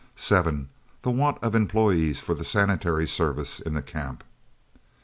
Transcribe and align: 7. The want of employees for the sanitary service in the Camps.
7. 0.15 0.67
The 1.03 1.11
want 1.11 1.37
of 1.43 1.53
employees 1.53 2.19
for 2.21 2.33
the 2.33 2.43
sanitary 2.43 3.05
service 3.07 3.59
in 3.59 3.75
the 3.75 3.83
Camps. 3.83 4.25